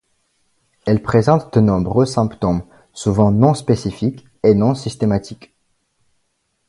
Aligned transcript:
Elle 0.87 1.03
présente 1.03 1.53
de 1.53 1.59
nombreux 1.59 2.07
symptômes, 2.07 2.63
souvent 2.91 3.29
non 3.29 3.53
spécifiques 3.53 4.25
et 4.41 4.55
non 4.55 4.73
systématiques. 4.73 5.53